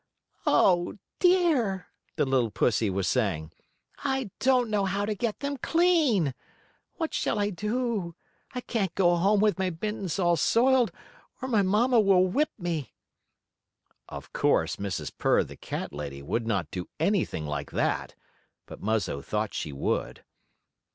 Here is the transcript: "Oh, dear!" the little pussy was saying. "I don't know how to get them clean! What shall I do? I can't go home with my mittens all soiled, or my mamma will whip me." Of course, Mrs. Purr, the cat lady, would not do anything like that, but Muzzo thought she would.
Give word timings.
"Oh, 0.47 0.97
dear!" 1.19 1.89
the 2.15 2.25
little 2.25 2.49
pussy 2.49 2.89
was 2.89 3.07
saying. 3.07 3.51
"I 4.03 4.31
don't 4.39 4.71
know 4.71 4.85
how 4.85 5.05
to 5.05 5.13
get 5.13 5.41
them 5.41 5.57
clean! 5.57 6.33
What 6.95 7.13
shall 7.13 7.37
I 7.37 7.51
do? 7.51 8.15
I 8.55 8.61
can't 8.61 8.95
go 8.95 9.15
home 9.17 9.41
with 9.41 9.59
my 9.59 9.69
mittens 9.69 10.17
all 10.17 10.37
soiled, 10.37 10.91
or 11.39 11.47
my 11.47 11.61
mamma 11.61 11.99
will 11.99 12.25
whip 12.25 12.49
me." 12.57 12.95
Of 14.09 14.33
course, 14.33 14.77
Mrs. 14.77 15.11
Purr, 15.15 15.43
the 15.43 15.55
cat 15.55 15.93
lady, 15.93 16.23
would 16.23 16.47
not 16.47 16.71
do 16.71 16.89
anything 16.99 17.45
like 17.45 17.69
that, 17.69 18.15
but 18.65 18.81
Muzzo 18.81 19.21
thought 19.21 19.53
she 19.53 19.71
would. 19.71 20.23